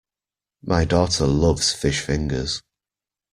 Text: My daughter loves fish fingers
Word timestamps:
My 0.63 0.83
daughter 0.83 1.27
loves 1.27 1.73
fish 1.73 1.99
fingers 2.01 2.63